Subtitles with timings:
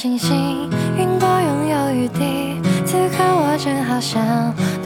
[0.00, 2.62] 星星，云朵拥有雨滴。
[2.86, 4.22] 此刻我正好想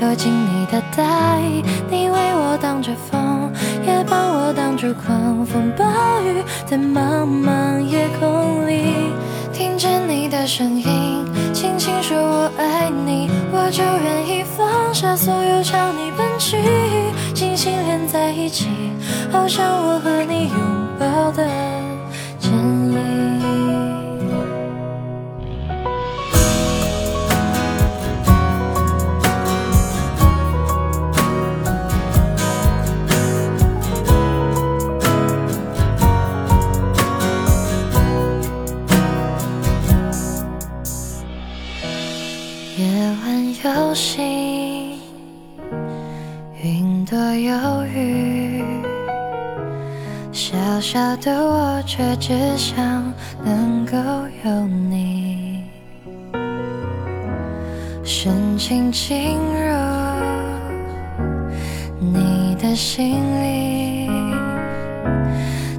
[0.00, 3.52] 躲进你的大衣，你为我挡着风，
[3.86, 5.84] 也帮我挡住狂风暴
[6.22, 9.12] 雨，在茫茫夜空里，
[9.52, 16.56] 听见你的声音，轻轻说我爱你，我就愿意放下所有朝你奔去，
[17.34, 18.66] 星星连在一起，
[19.30, 20.56] 好像我和你拥
[20.98, 21.46] 抱的
[42.78, 42.86] 夜
[43.22, 44.98] 晚有星，
[46.62, 48.64] 云朵有雨，
[50.32, 53.12] 小小的我却只想
[53.44, 53.94] 能够
[54.42, 55.64] 有你，
[58.02, 59.76] 深情进入
[62.00, 64.08] 你的心里，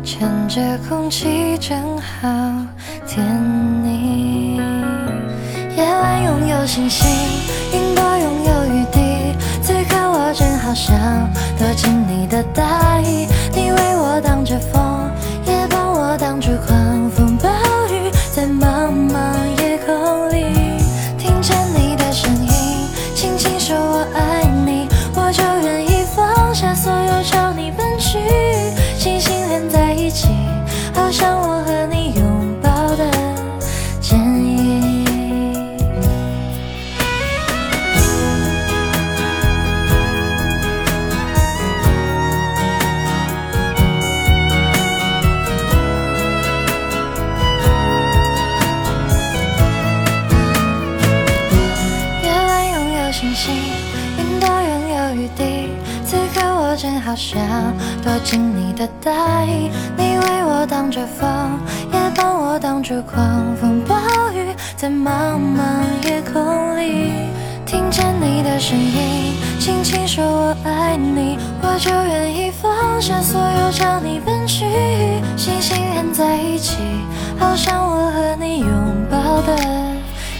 [0.03, 2.29] 趁着空气正好
[3.07, 3.25] 甜
[3.83, 4.61] 腻。
[5.75, 7.07] 夜晚拥有星星，
[7.73, 9.35] 云朵拥有雨滴。
[9.61, 10.95] 此刻我正好想
[11.57, 15.09] 躲进你的大衣，你为我挡着风，
[15.45, 16.77] 也帮我挡住狂
[56.73, 57.39] 我正好想
[58.01, 61.29] 躲进你的大衣，你为我挡着风，
[61.91, 63.95] 也帮我挡住狂风暴
[64.33, 67.11] 雨，在茫茫夜空里，
[67.63, 74.65] 听见你的声音，轻轻说我爱你，我就愿意放下所有朝你奔去，
[75.37, 76.77] 星星连在一起，
[77.37, 78.67] 好像我和你拥
[79.11, 79.55] 抱的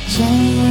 [0.08, 0.63] 剪影。